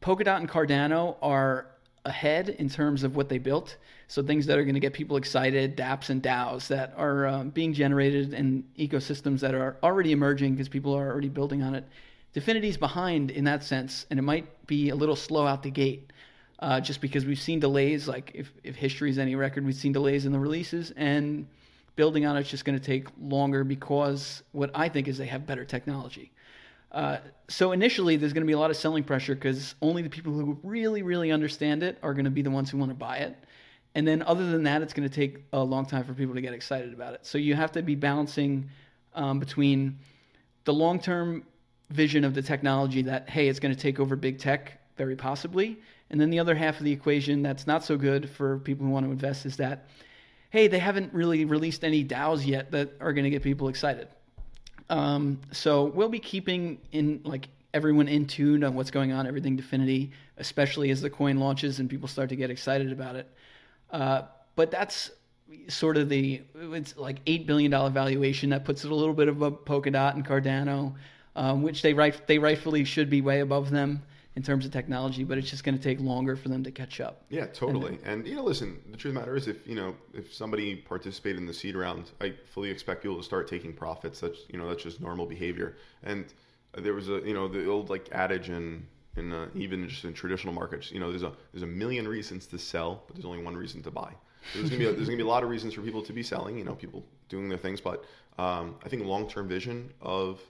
Polkadot 0.00 0.38
and 0.38 0.48
Cardano 0.48 1.16
are 1.22 1.66
ahead 2.04 2.50
in 2.50 2.68
terms 2.68 3.02
of 3.02 3.16
what 3.16 3.28
they 3.28 3.38
built. 3.38 3.76
So 4.08 4.22
things 4.22 4.46
that 4.46 4.58
are 4.58 4.64
going 4.64 4.74
to 4.74 4.80
get 4.80 4.92
people 4.92 5.16
excited, 5.16 5.76
dApps 5.76 6.10
and 6.10 6.22
DAOs 6.22 6.68
that 6.68 6.92
are 6.96 7.26
um, 7.26 7.50
being 7.50 7.72
generated 7.72 8.34
in 8.34 8.64
ecosystems 8.78 9.40
that 9.40 9.54
are 9.54 9.76
already 9.82 10.12
emerging 10.12 10.54
because 10.54 10.68
people 10.68 10.94
are 10.94 11.10
already 11.10 11.30
building 11.30 11.62
on 11.62 11.74
it. 11.74 11.84
Dfinity's 12.34 12.76
behind 12.76 13.30
in 13.30 13.44
that 13.44 13.62
sense, 13.62 14.06
and 14.10 14.18
it 14.18 14.22
might 14.22 14.66
be 14.66 14.90
a 14.90 14.94
little 14.94 15.16
slow 15.16 15.46
out 15.46 15.62
the 15.62 15.70
gate. 15.70 16.10
Uh, 16.60 16.80
just 16.80 17.00
because 17.00 17.26
we've 17.26 17.40
seen 17.40 17.60
delays, 17.60 18.06
like 18.06 18.30
if, 18.32 18.52
if 18.62 18.76
history 18.76 19.10
is 19.10 19.18
any 19.18 19.34
record, 19.34 19.66
we've 19.66 19.74
seen 19.74 19.92
delays 19.92 20.24
in 20.24 20.32
the 20.32 20.38
releases, 20.38 20.92
and 20.92 21.46
building 21.96 22.26
on 22.26 22.36
it's 22.36 22.48
just 22.48 22.64
going 22.64 22.78
to 22.78 22.84
take 22.84 23.08
longer 23.20 23.64
because 23.64 24.42
what 24.52 24.70
I 24.74 24.88
think 24.88 25.08
is 25.08 25.18
they 25.18 25.26
have 25.26 25.46
better 25.46 25.64
technology. 25.64 26.32
Uh, 26.94 27.18
so 27.48 27.72
initially, 27.72 28.16
there's 28.16 28.32
going 28.32 28.44
to 28.44 28.46
be 28.46 28.52
a 28.52 28.58
lot 28.58 28.70
of 28.70 28.76
selling 28.76 29.02
pressure 29.02 29.34
because 29.34 29.74
only 29.82 30.00
the 30.00 30.08
people 30.08 30.32
who 30.32 30.58
really, 30.62 31.02
really 31.02 31.32
understand 31.32 31.82
it 31.82 31.98
are 32.04 32.14
going 32.14 32.24
to 32.24 32.30
be 32.30 32.40
the 32.40 32.50
ones 32.50 32.70
who 32.70 32.78
want 32.78 32.90
to 32.90 32.94
buy 32.94 33.18
it. 33.18 33.36
And 33.96 34.06
then, 34.06 34.22
other 34.22 34.50
than 34.50 34.62
that, 34.62 34.80
it's 34.80 34.92
going 34.92 35.08
to 35.08 35.14
take 35.14 35.42
a 35.52 35.62
long 35.62 35.86
time 35.86 36.04
for 36.04 36.14
people 36.14 36.36
to 36.36 36.40
get 36.40 36.54
excited 36.54 36.92
about 36.92 37.14
it. 37.14 37.26
So 37.26 37.36
you 37.36 37.56
have 37.56 37.72
to 37.72 37.82
be 37.82 37.96
balancing 37.96 38.70
um, 39.14 39.40
between 39.40 39.98
the 40.64 40.72
long-term 40.72 41.44
vision 41.90 42.24
of 42.24 42.32
the 42.32 42.42
technology 42.42 43.02
that 43.02 43.28
hey, 43.28 43.48
it's 43.48 43.60
going 43.60 43.74
to 43.74 43.80
take 43.80 43.98
over 43.98 44.14
big 44.14 44.38
tech, 44.38 44.80
very 44.96 45.16
possibly, 45.16 45.78
and 46.10 46.20
then 46.20 46.30
the 46.30 46.38
other 46.38 46.54
half 46.54 46.78
of 46.78 46.84
the 46.84 46.92
equation 46.92 47.42
that's 47.42 47.66
not 47.66 47.84
so 47.84 47.96
good 47.96 48.30
for 48.30 48.58
people 48.60 48.86
who 48.86 48.92
want 48.92 49.04
to 49.04 49.10
invest 49.10 49.46
is 49.46 49.56
that 49.56 49.88
hey, 50.50 50.68
they 50.68 50.78
haven't 50.78 51.12
really 51.12 51.44
released 51.44 51.82
any 51.82 52.04
DAOs 52.04 52.46
yet 52.46 52.70
that 52.70 52.92
are 53.00 53.12
going 53.12 53.24
to 53.24 53.30
get 53.30 53.42
people 53.42 53.66
excited. 53.66 54.06
Um, 54.90 55.40
so 55.52 55.84
we'll 55.86 56.08
be 56.08 56.18
keeping 56.18 56.78
in 56.92 57.20
like 57.24 57.48
everyone 57.72 58.08
in 58.08 58.26
tune 58.26 58.62
on 58.64 58.74
what's 58.74 58.90
going 58.90 59.12
on, 59.12 59.26
everything 59.26 59.56
Dfinity, 59.56 60.10
especially 60.38 60.90
as 60.90 61.00
the 61.00 61.10
coin 61.10 61.38
launches 61.38 61.80
and 61.80 61.88
people 61.88 62.08
start 62.08 62.28
to 62.28 62.36
get 62.36 62.50
excited 62.50 62.92
about 62.92 63.16
it. 63.16 63.30
Uh, 63.90 64.22
but 64.56 64.70
that's 64.70 65.10
sort 65.68 65.96
of 65.96 66.08
the 66.08 66.42
it's 66.54 66.96
like 66.96 67.18
eight 67.26 67.46
billion 67.46 67.70
dollar 67.70 67.90
valuation 67.90 68.50
that 68.50 68.64
puts 68.64 68.84
it 68.84 68.90
a 68.90 68.94
little 68.94 69.14
bit 69.14 69.28
of 69.28 69.36
above 69.36 69.64
Polkadot 69.64 70.14
and 70.14 70.26
Cardano, 70.26 70.94
um, 71.36 71.62
which 71.62 71.82
they 71.82 71.94
right 71.94 72.14
they 72.26 72.38
rightfully 72.38 72.84
should 72.84 73.10
be 73.10 73.20
way 73.20 73.40
above 73.40 73.70
them 73.70 74.02
in 74.36 74.42
terms 74.42 74.64
of 74.66 74.72
technology, 74.72 75.22
but 75.22 75.38
it's 75.38 75.48
just 75.48 75.62
going 75.62 75.76
to 75.76 75.82
take 75.82 76.00
longer 76.00 76.34
for 76.34 76.48
them 76.48 76.64
to 76.64 76.70
catch 76.70 77.00
up. 77.00 77.24
Yeah, 77.28 77.46
totally. 77.46 77.98
And, 78.04 78.20
and, 78.20 78.26
you 78.26 78.34
know, 78.34 78.42
listen, 78.42 78.80
the 78.90 78.96
truth 78.96 79.12
of 79.12 79.14
the 79.14 79.20
matter 79.20 79.36
is, 79.36 79.46
if 79.46 79.66
you 79.66 79.76
know, 79.76 79.94
if 80.12 80.34
somebody 80.34 80.76
participated 80.76 81.40
in 81.40 81.46
the 81.46 81.54
seed 81.54 81.76
round, 81.76 82.10
I 82.20 82.34
fully 82.52 82.70
expect 82.70 83.02
people 83.02 83.16
to 83.16 83.22
start 83.22 83.48
taking 83.48 83.72
profits. 83.72 84.20
That's 84.20 84.38
you 84.48 84.58
know, 84.58 84.68
that's 84.68 84.82
just 84.82 85.00
normal 85.00 85.26
behavior. 85.26 85.76
And 86.02 86.26
there 86.76 86.94
was 86.94 87.08
a 87.08 87.20
you 87.24 87.34
know 87.34 87.48
the 87.48 87.68
old 87.68 87.90
like 87.90 88.08
adage 88.12 88.48
in 88.48 88.86
in 89.16 89.32
uh, 89.32 89.48
even 89.54 89.88
just 89.88 90.04
in 90.04 90.12
traditional 90.12 90.52
markets, 90.52 90.90
you 90.90 91.00
know, 91.00 91.10
there's 91.10 91.22
a 91.22 91.32
there's 91.52 91.62
a 91.62 91.66
million 91.66 92.06
reasons 92.08 92.46
to 92.46 92.58
sell, 92.58 93.04
but 93.06 93.16
there's 93.16 93.24
only 93.24 93.42
one 93.42 93.56
reason 93.56 93.82
to 93.82 93.90
buy. 93.90 94.12
There's 94.52 94.68
gonna 94.68 94.78
be 94.78 94.86
a, 94.86 94.92
there's 94.92 95.06
gonna 95.06 95.16
be 95.16 95.22
a 95.22 95.26
lot 95.26 95.42
of 95.42 95.48
reasons 95.48 95.74
for 95.74 95.82
people 95.82 96.02
to 96.02 96.12
be 96.12 96.22
selling. 96.22 96.58
You 96.58 96.64
know, 96.64 96.74
people 96.74 97.04
doing 97.28 97.48
their 97.48 97.58
things, 97.58 97.80
but 97.80 98.04
um, 98.38 98.76
I 98.84 98.88
think 98.88 99.04
long 99.04 99.28
term 99.28 99.48
vision 99.48 99.92
of 100.00 100.40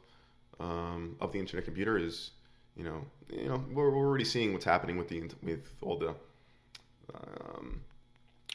um, 0.61 1.17
of 1.21 1.33
the 1.33 1.39
internet 1.39 1.65
computer 1.65 1.99
is 1.99 2.31
you 2.77 2.85
know, 2.85 3.05
you 3.31 3.49
know, 3.49 3.63
we're, 3.73 3.91
we're 3.91 4.07
already 4.07 4.25
seeing 4.25 4.53
what's 4.53 4.65
happening 4.65 4.97
with 4.97 5.09
the 5.09 5.23
with 5.43 5.73
all 5.83 5.99
the 5.99 6.15
um, 7.15 7.81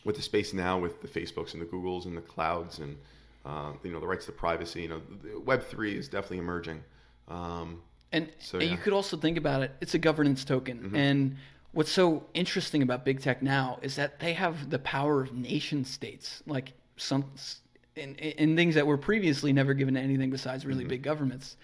with 0.05 0.15
the 0.15 0.21
space 0.21 0.53
now, 0.53 0.77
with 0.77 1.01
the 1.01 1.07
Facebooks 1.07 1.53
and 1.53 1.61
the 1.61 1.65
Googles 1.65 2.05
and 2.05 2.15
the 2.15 2.21
clouds, 2.21 2.79
and 2.79 2.97
uh, 3.45 3.73
you 3.83 3.91
know, 3.91 3.99
the 3.99 4.07
rights 4.07 4.25
to 4.25 4.31
privacy. 4.31 4.83
You 4.83 4.89
know, 4.89 5.01
Web 5.45 5.63
three 5.63 5.97
is 5.97 6.07
definitely 6.07 6.39
emerging. 6.39 6.83
Um, 7.27 7.81
and, 8.11 8.29
so, 8.39 8.57
and 8.57 8.67
yeah. 8.67 8.71
you 8.71 8.77
could 8.77 8.93
also 8.93 9.17
think 9.17 9.37
about 9.37 9.61
it; 9.61 9.71
it's 9.81 9.93
a 9.93 9.99
governance 9.99 10.43
token, 10.43 10.79
mm-hmm. 10.79 10.95
and 10.95 11.37
what's 11.71 11.91
so 11.91 12.23
interesting 12.33 12.81
about 12.81 13.05
big 13.05 13.21
tech 13.21 13.43
now 13.43 13.79
is 13.81 13.95
that 13.95 14.19
they 14.19 14.33
have 14.33 14.69
the 14.69 14.79
power 14.79 15.21
of 15.21 15.33
nation 15.33 15.85
states, 15.85 16.41
like 16.47 16.73
some 16.97 17.25
in, 17.95 18.15
in 18.15 18.55
things 18.55 18.75
that 18.75 18.87
were 18.87 18.97
previously 18.97 19.53
never 19.53 19.73
given 19.73 19.93
to 19.93 19.99
anything 19.99 20.29
besides 20.29 20.65
really 20.65 20.81
mm-hmm. 20.81 20.89
big 20.89 21.03
governments. 21.03 21.57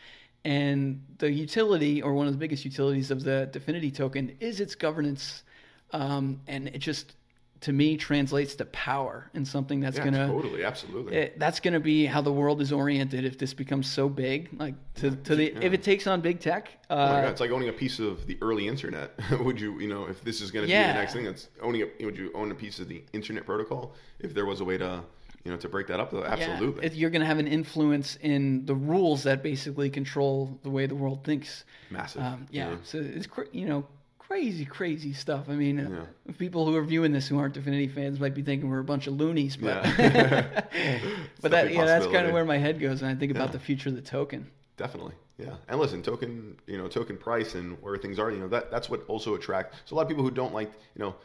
And 0.46 1.04
the 1.18 1.32
utility, 1.32 2.04
or 2.04 2.14
one 2.14 2.28
of 2.28 2.34
the 2.34 2.38
biggest 2.38 2.64
utilities 2.64 3.10
of 3.10 3.24
the 3.24 3.50
Dfinity 3.52 3.94
token, 3.94 4.38
is 4.40 4.60
its 4.60 4.76
governance. 4.76 5.44
Um, 5.92 6.40
and 6.46 6.68
it 6.68 6.78
just, 6.78 7.16
to 7.62 7.74
me, 7.74 7.98
translates 7.98 8.54
to 8.56 8.66
power 8.66 9.32
and 9.34 9.48
something 9.48 9.80
that's 9.80 9.98
yeah, 9.98 10.04
gonna 10.04 10.28
totally, 10.28 10.64
absolutely. 10.64 11.16
It, 11.16 11.40
that's 11.40 11.60
gonna 11.60 11.80
be 11.80 12.06
how 12.06 12.22
the 12.22 12.32
world 12.32 12.62
is 12.62 12.72
oriented 12.72 13.26
if 13.26 13.40
this 13.40 13.56
becomes 13.56 13.92
so 13.92 14.08
big. 14.08 14.50
Like 14.60 14.76
to, 14.96 15.16
to 15.16 15.36
the 15.36 15.46
yeah. 15.46 15.62
if 15.62 15.74
it 15.74 15.82
takes 15.82 16.06
on 16.06 16.22
big 16.22 16.40
tech. 16.40 16.70
Uh, 16.92 16.94
oh 16.94 17.22
God, 17.24 17.30
it's 17.30 17.42
like 17.42 17.50
owning 17.50 17.70
a 17.70 17.74
piece 17.74 17.98
of 17.98 18.28
the 18.28 18.38
early 18.40 18.68
internet. 18.68 19.20
would 19.40 19.60
you, 19.60 19.80
you 19.80 19.88
know, 19.88 20.06
if 20.06 20.24
this 20.24 20.42
is 20.42 20.52
gonna 20.52 20.68
yeah. 20.68 20.90
be 20.90 20.94
the 20.94 21.00
next 21.00 21.14
thing, 21.14 21.26
that's 21.26 21.50
owning 21.64 21.82
a, 21.82 22.06
would 22.06 22.18
you 22.18 22.32
own 22.36 22.52
a 22.52 22.56
piece 22.56 22.78
of 22.78 22.88
the 22.88 23.04
internet 23.14 23.48
protocol 23.48 23.96
if 24.20 24.36
there 24.36 24.46
was 24.46 24.62
a 24.62 24.64
way 24.64 24.78
to 24.78 25.02
you 25.46 25.52
know, 25.52 25.58
to 25.58 25.70
break 25.70 25.88
that 25.88 26.00
up, 26.00 26.10
though, 26.12 26.24
absolutely. 26.24 26.88
Yeah, 26.88 26.94
you're 26.94 27.10
going 27.12 27.22
to 27.22 27.28
have 27.28 27.38
an 27.38 27.48
influence 27.48 28.18
in 28.20 28.66
the 28.66 28.74
rules 28.74 29.24
that 29.24 29.44
basically 29.44 29.92
control 29.92 30.60
the 30.64 30.72
way 30.72 30.88
the 30.88 30.96
world 30.96 31.24
thinks. 31.24 31.64
Massive. 31.92 32.24
Um, 32.24 32.48
yeah. 32.50 32.72
yeah. 32.72 32.78
So 32.84 32.98
it's 33.00 33.28
you 33.52 33.68
know 33.68 33.86
crazy, 34.18 34.66
crazy 34.66 35.14
stuff. 35.14 35.46
I 35.48 35.54
mean, 35.54 35.78
yeah. 35.78 36.34
people 36.40 36.66
who 36.66 36.76
are 36.76 36.84
viewing 36.84 37.12
this 37.12 37.28
who 37.28 37.38
aren't 37.38 37.54
Dfinity 37.54 37.94
fans 37.94 38.20
might 38.20 38.34
be 38.34 38.42
thinking 38.42 38.70
we're 38.70 38.80
a 38.80 38.84
bunch 38.84 39.06
of 39.06 39.14
loonies, 39.14 39.56
but 39.56 39.86
yeah. 39.86 40.64
but 41.42 41.52
that 41.52 41.72
yeah, 41.72 41.86
that's 41.86 42.08
kind 42.08 42.26
of 42.26 42.34
where 42.34 42.44
my 42.44 42.58
head 42.58 42.80
goes 42.80 43.04
when 43.04 43.12
I 43.12 43.16
think 43.16 43.32
about 43.32 43.52
the 43.52 43.60
future 43.60 43.90
of 43.90 43.96
the 43.96 44.02
token. 44.02 44.50
Definitely. 44.78 45.14
Yeah, 45.38 45.56
and 45.68 45.80
listen, 45.80 46.02
token, 46.02 46.58
you 46.66 46.78
know, 46.78 46.88
token 46.88 47.18
price 47.18 47.56
and 47.56 47.78
where 47.82 47.98
things 47.98 48.20
are, 48.20 48.32
you 48.32 48.40
know, 48.40 48.48
that 48.48 48.72
that's 48.72 48.90
what 48.90 49.04
also 49.08 49.36
attracts. 49.36 49.78
So 49.86 49.94
a 49.94 49.98
lot 49.98 50.04
of 50.04 50.08
people 50.08 50.24
who 50.24 50.32
don't 50.32 50.54
like, 50.54 50.72
you 50.96 51.04
know, 51.04 51.16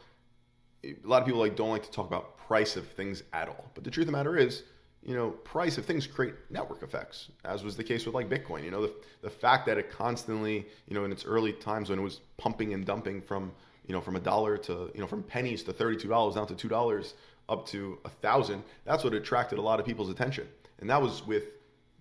a 0.83 0.95
lot 1.03 1.21
of 1.21 1.25
people 1.25 1.39
like 1.39 1.55
don't 1.55 1.69
like 1.69 1.83
to 1.83 1.91
talk 1.91 2.07
about 2.07 2.37
price 2.37 2.75
of 2.75 2.87
things 2.87 3.23
at 3.33 3.47
all. 3.47 3.71
But 3.73 3.83
the 3.83 3.91
truth 3.91 4.07
of 4.07 4.11
the 4.11 4.17
matter 4.17 4.37
is, 4.37 4.63
you 5.03 5.15
know, 5.15 5.31
price 5.31 5.77
of 5.77 5.85
things 5.85 6.05
create 6.05 6.35
network 6.49 6.83
effects, 6.83 7.29
as 7.43 7.63
was 7.63 7.75
the 7.75 7.83
case 7.83 8.05
with 8.05 8.13
like 8.13 8.29
Bitcoin. 8.29 8.63
You 8.63 8.71
know, 8.71 8.81
the, 8.83 8.93
the 9.21 9.29
fact 9.29 9.65
that 9.65 9.77
it 9.77 9.91
constantly, 9.91 10.67
you 10.87 10.93
know, 10.93 11.05
in 11.05 11.11
its 11.11 11.25
early 11.25 11.53
times 11.53 11.89
when 11.89 11.99
it 11.99 12.03
was 12.03 12.21
pumping 12.37 12.73
and 12.73 12.85
dumping 12.85 13.21
from, 13.21 13.51
you 13.85 13.93
know, 13.93 14.01
from 14.01 14.15
a 14.15 14.19
dollar 14.19 14.57
to, 14.57 14.91
you 14.93 15.01
know, 15.01 15.07
from 15.07 15.23
pennies 15.23 15.63
to 15.63 15.73
$32 15.73 16.35
down 16.35 16.47
to 16.47 16.69
$2 16.69 17.13
up 17.49 17.65
to 17.67 17.99
a 18.05 18.09
thousand, 18.09 18.63
that's 18.85 19.03
what 19.03 19.13
attracted 19.13 19.57
a 19.57 19.61
lot 19.61 19.79
of 19.79 19.85
people's 19.85 20.09
attention. 20.09 20.47
And 20.79 20.89
that 20.89 21.01
was 21.01 21.25
with 21.25 21.45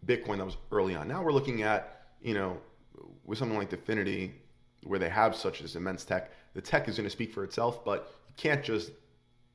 Bitcoin 0.06 0.38
that 0.38 0.46
was 0.46 0.56
early 0.72 0.94
on. 0.94 1.08
Now 1.08 1.22
we're 1.22 1.32
looking 1.32 1.62
at, 1.62 2.06
you 2.22 2.34
know, 2.34 2.58
with 3.24 3.38
something 3.38 3.56
like 3.56 3.70
Dfinity, 3.70 4.32
where 4.84 4.98
they 4.98 5.08
have 5.08 5.36
such 5.36 5.60
this 5.60 5.76
immense 5.76 6.04
tech, 6.04 6.32
the 6.54 6.60
tech 6.60 6.88
is 6.88 6.96
going 6.96 7.06
to 7.06 7.10
speak 7.10 7.32
for 7.32 7.44
itself, 7.44 7.84
but 7.84 8.14
can't 8.40 8.64
just 8.64 8.90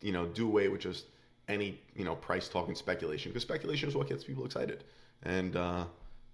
you 0.05 0.11
know, 0.11 0.27
do 0.27 0.47
away 0.47 0.67
with 0.67 0.81
just 0.81 1.05
any, 1.47 1.81
you 1.95 2.05
know, 2.05 2.15
price 2.15 2.47
talking 2.47 2.75
speculation 2.75 3.31
because 3.31 3.41
speculation 3.41 3.89
is 3.89 3.95
what 3.95 4.07
gets 4.07 4.23
people 4.23 4.45
excited. 4.45 4.83
And 5.23 5.55
uh, 5.55 5.85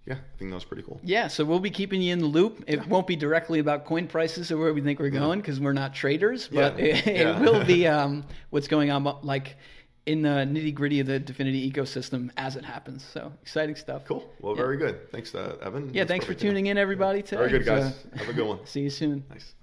yeah, 0.06 0.14
I 0.14 0.38
think 0.38 0.50
that 0.50 0.54
was 0.54 0.64
pretty 0.64 0.82
cool. 0.82 1.00
Yeah, 1.02 1.28
so 1.28 1.44
we'll 1.44 1.58
be 1.58 1.70
keeping 1.70 2.02
you 2.02 2.12
in 2.12 2.18
the 2.18 2.26
loop. 2.26 2.64
It 2.66 2.80
yeah. 2.80 2.86
won't 2.86 3.06
be 3.06 3.16
directly 3.16 3.60
about 3.60 3.86
coin 3.86 4.06
prices 4.06 4.52
or 4.52 4.58
where 4.58 4.74
we 4.74 4.82
think 4.82 5.00
we're 5.00 5.08
going 5.08 5.40
because 5.40 5.58
we're 5.58 5.72
not 5.72 5.94
traders, 5.94 6.48
but 6.48 6.78
yeah. 6.78 6.84
it, 6.86 7.06
it 7.06 7.40
will 7.40 7.64
be 7.64 7.86
um, 7.98 8.24
what's 8.50 8.68
going 8.68 8.90
on, 8.90 9.04
like 9.22 9.56
in 10.04 10.20
the 10.20 10.28
nitty 10.28 10.74
gritty 10.74 11.00
of 11.00 11.06
the 11.06 11.18
Dfinity 11.18 11.72
ecosystem 11.72 12.30
as 12.36 12.56
it 12.56 12.64
happens. 12.64 13.04
So 13.04 13.32
exciting 13.40 13.76
stuff. 13.76 14.04
Cool. 14.04 14.28
Well, 14.40 14.54
very 14.54 14.76
good. 14.76 15.10
Thanks, 15.12 15.34
uh, 15.34 15.56
Evan. 15.62 15.94
Yeah, 15.94 16.02
That's 16.02 16.08
thanks 16.10 16.26
for 16.26 16.34
tuning 16.34 16.66
in, 16.66 16.76
everybody. 16.76 17.22
Today. 17.22 17.36
Very 17.36 17.50
good, 17.50 17.64
guys. 17.64 17.94
So, 17.94 18.18
Have 18.18 18.28
a 18.28 18.32
good 18.34 18.46
one. 18.46 18.58
See 18.66 18.80
you 18.80 18.90
soon. 18.90 19.24
Nice. 19.30 19.54